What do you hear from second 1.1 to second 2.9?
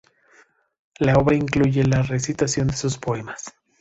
obra incluye la recitación de